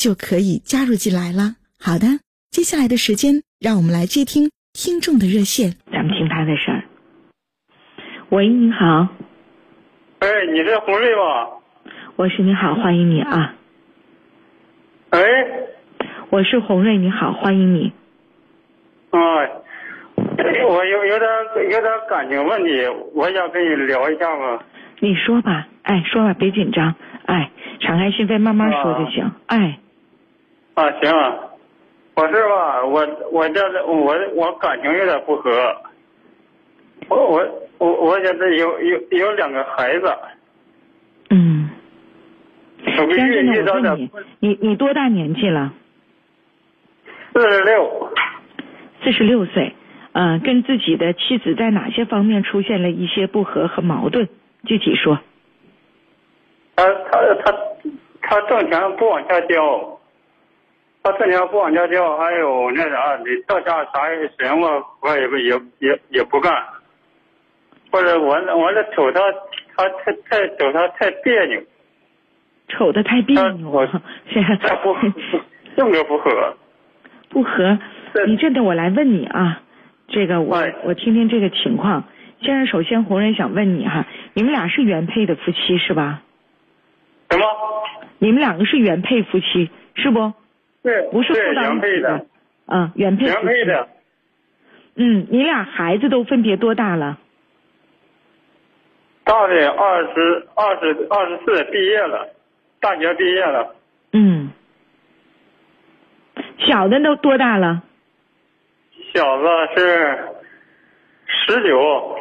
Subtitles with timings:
[0.00, 1.60] 就可以加入进来了。
[1.78, 5.76] 好的，接下来的时间，让我们来接听听众的热线。
[5.92, 6.80] 咱们听他的事儿。
[8.30, 9.08] 喂，你好。
[10.20, 11.50] 哎，你是洪瑞吧？
[12.16, 13.54] 我是你好，欢迎你啊。
[15.10, 15.20] 哎，
[16.30, 17.92] 我是洪瑞，你好，欢迎你。
[19.10, 19.20] 啊。
[20.16, 21.30] 我有有点
[21.70, 24.62] 有点感情问题，我想跟你聊一下嘛。
[25.00, 26.94] 你说吧，哎，说吧，别紧张，
[27.26, 29.78] 哎，敞开心扉，慢慢说就行，哎。
[30.80, 31.12] 啊，行，
[32.14, 35.76] 我是吧，我我这我我感情有点不和，
[37.08, 40.10] 我我我我现在有有有两个孩子。
[41.28, 41.68] 嗯。
[42.98, 44.10] 我必须遇到点。
[44.38, 45.70] 你你多大年纪了？
[47.34, 48.10] 四十六。
[49.04, 49.74] 四十六岁。
[50.12, 54.26] 嗯，跟自己的妻子在哪些方面出现了一些不和和矛盾？
[54.64, 55.18] 具体说。
[56.74, 57.54] 他他他
[58.22, 59.99] 他挣钱不往下交，
[61.02, 66.52] 他这年不往下交，还有那啥，你到家啥也什么活也不也也也不干，
[67.90, 69.20] 或者我我这瞅他
[69.76, 71.62] 他太太瞅他太别扭，
[72.68, 73.86] 瞅的太别扭，我
[74.30, 74.94] 现在他不
[75.74, 76.56] 性格不合，
[77.30, 77.78] 不合。
[78.26, 79.62] 你这的我来问你啊。
[80.12, 82.02] 这个我我听听这个情况。
[82.42, 86.22] 先生首先红人想问你哈，你们俩是原配的夫妻是吧？
[87.30, 87.44] 什么？
[88.18, 90.32] 你们两个是原配夫妻是不？
[90.82, 92.26] 对，不是互当配的。
[92.66, 93.26] 嗯，原配。
[93.26, 93.88] 原配的。
[94.96, 97.18] 嗯，你俩孩子都分别多大了？
[99.24, 102.28] 大的二十二十二十四，毕业了，
[102.80, 103.74] 大学毕业了。
[104.12, 104.50] 嗯。
[106.58, 107.82] 小的都多大了？
[109.12, 110.18] 小子是
[111.26, 112.18] 十九，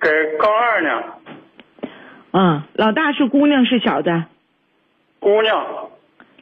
[0.00, 1.02] 给高二呢。
[2.32, 4.24] 嗯，老大是姑娘是小子？
[5.20, 5.90] 姑娘。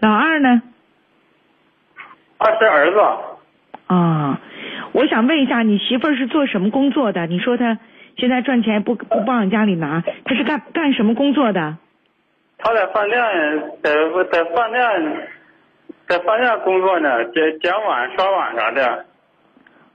[0.01, 0.63] 老二呢？
[2.39, 2.99] 二是儿子。
[3.87, 4.41] 啊，
[4.93, 7.27] 我想问一下，你媳妇儿是做什么工作的？
[7.27, 7.79] 你说她
[8.17, 11.77] 现在赚钱不不往家里拿，她是干干什么工作的？
[12.59, 13.23] 她在饭店，
[13.83, 13.93] 在
[14.33, 14.83] 在饭店，
[16.09, 19.05] 在饭店工作呢，捡捡碗、刷碗啥的。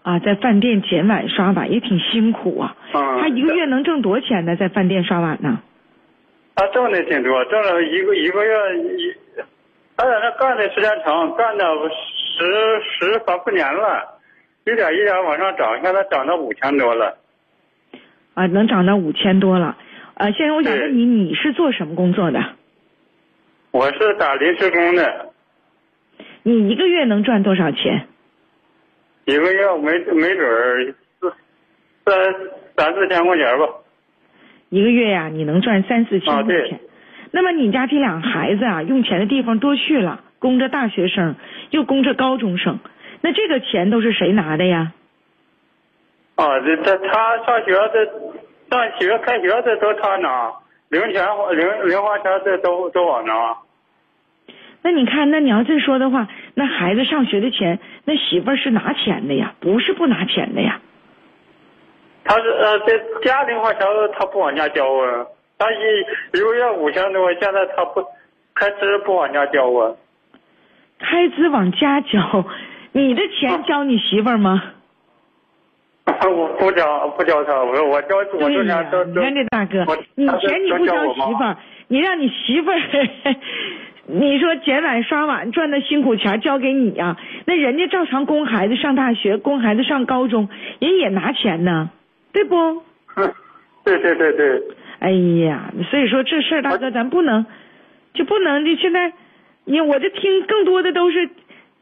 [0.04, 2.76] 啊，在饭店捡碗刷碗也挺辛苦啊。
[2.94, 4.56] 她一个月能挣多少钱呢？
[4.56, 5.60] 在饭店刷碗呢？
[6.56, 9.14] 她挣的挺多，挣了一个一个月一，
[9.98, 11.66] 他在那干的时间长，干的
[12.42, 14.20] 十十三四年了，
[14.66, 17.18] 一点一点往上涨，现在涨到五千多了。
[18.34, 19.78] 啊，能涨到五千多了。
[20.16, 22.44] 啊，先生我想问你，你是做什么工作的？
[23.72, 25.30] 我是打临时工的。
[26.44, 28.08] 你一个月能赚多少钱？
[29.26, 30.96] 一个月没没准儿
[32.06, 32.16] 三
[32.76, 33.66] 三四千块钱吧。
[34.70, 36.80] 一个月呀，你能赚三四千块钱。
[37.32, 41.36] 那么你家这俩孩子啊，用钱的地方多去了，供着大学生，
[41.70, 42.80] 又供着高中生，
[43.22, 44.92] 那这个钱都是谁拿的呀？
[46.36, 48.06] 啊，这这他上学这
[48.72, 50.52] 上学开学这都他拿，
[50.90, 51.24] 零钱
[51.56, 53.56] 零零花钱这都都我拿。
[54.82, 60.82] 那你看，那你要这说的话，那孩子上学的钱，那媳妇儿是拿钱的呀，不是不拿钱的呀。
[62.24, 63.82] 他是呃，这家零花钱
[64.18, 65.28] 他不往家交啊，
[65.60, 68.04] 他一一个月五千多，现在他不
[68.56, 69.94] 开支不往家交啊。
[71.02, 72.46] 开支往家交，
[72.94, 74.64] 你的钱交你媳妇儿吗？
[76.06, 81.58] 我不交，不交他，我我交我这钱都你看这大哥，你钱你不交媳妇儿，
[81.88, 82.78] 你让你媳妇儿。
[84.08, 87.16] 你说捡碗刷碗赚的辛苦钱交给你呀？
[87.46, 90.50] 那人家照常供孩子上大学，供孩子上高中，
[90.80, 91.92] 人也拿钱呢，
[92.34, 92.82] 对不？
[93.86, 94.62] 对对对对。
[95.00, 95.12] 哎
[95.46, 97.46] 呀，所以说这事儿大哥咱不能，
[98.14, 98.66] 就不能。
[98.66, 99.14] 就现在，
[99.66, 101.30] 你我这听更多的都是，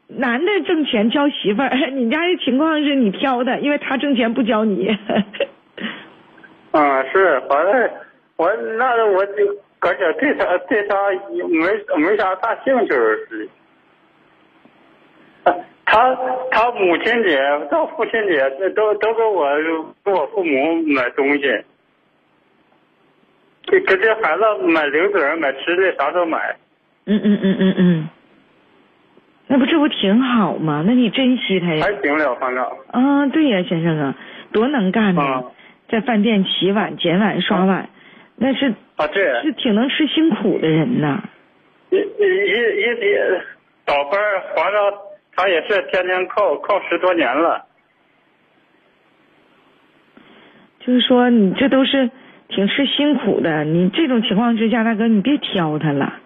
[0.08, 4.96] 男的挣钱教媳妇儿， 你家的情况是你挑的，因为他挣钱不教你。
[6.72, 7.90] 嗯， 是，反正
[8.36, 9.32] 我那我就
[9.78, 10.96] 感觉对他对他
[11.48, 13.48] 没没啥大兴趣似
[15.44, 15.64] 的。
[15.86, 16.14] 他
[16.52, 17.36] 他母亲节
[17.70, 19.48] 到父亲节都都给我
[20.04, 21.42] 给我父母买东西，
[23.66, 26.54] 给给这孩子买零嘴买吃的啥都买。
[27.06, 28.08] 嗯嗯嗯嗯嗯，
[29.48, 30.84] 那不这不挺好吗？
[30.86, 31.84] 那你珍惜他呀。
[31.84, 32.64] 还行了，反正。
[32.92, 34.14] 啊，对呀，先生啊，
[34.52, 35.44] 多能干呢，
[35.88, 37.88] 在饭店洗碗、捡碗、刷碗，
[38.36, 41.22] 那是啊，这是挺能吃辛苦的人呐。
[41.90, 43.16] 一一一一
[43.84, 44.20] 倒班
[44.54, 45.10] 划着。
[45.36, 47.64] 他也是天天靠靠十多年了，
[50.80, 52.10] 就是说你这都是
[52.48, 53.64] 挺吃辛苦的。
[53.64, 56.19] 你这种情况之下，大哥你别挑他了，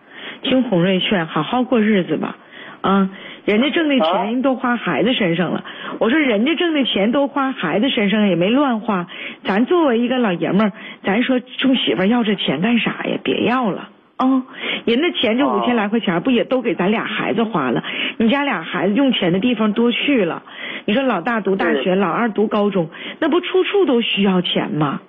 [0.44, 2.36] 听洪瑞劝，好好过日子吧。
[2.82, 3.10] 啊，
[3.46, 5.64] 人家挣的钱都花孩子身上了。
[5.98, 9.06] 我说人家挣的钱都花孩子身上，也没乱花。
[9.42, 13.18] 咱作为一个老爷们儿，咱说冲媳妇要这钱干啥呀？
[13.24, 13.88] 别要了。
[14.16, 14.44] 啊，
[14.84, 17.82] 人那钱这五千来块钱，不也都给咱俩孩子花了？
[18.18, 20.42] 你家俩孩子用钱的地方多去了。
[20.84, 25.00] 你说老大读大学，老二读高中，那不处处都需要钱吗？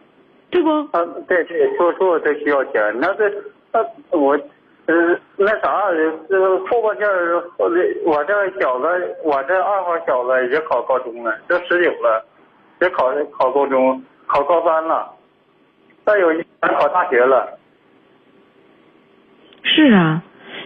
[0.49, 0.69] 对不？
[0.69, 2.81] 啊，对对，处处都需要钱。
[3.01, 3.29] 那这，
[3.73, 4.39] 那我，
[4.87, 5.91] 嗯，那啥，
[6.29, 8.85] 这个后半件儿，我这我这小子，
[9.23, 12.23] 我这二号小子也考高中了，这十九了，
[12.81, 15.11] 也考考高中，考高三了，
[16.05, 17.57] 再有一年考大学了。
[19.63, 20.21] 是啊，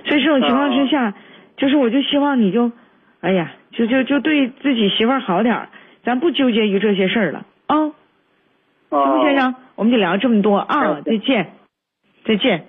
[0.06, 1.13] 所以这种情况之下，
[1.56, 2.69] 就是我就希望你就，
[3.21, 5.69] 哎呀，就就就对自己媳妇儿好点儿，
[6.04, 7.92] 咱不纠结于这些事儿了啊。
[8.89, 11.54] 行，先生，我们就聊这么多啊，再见，
[12.25, 12.68] 再见。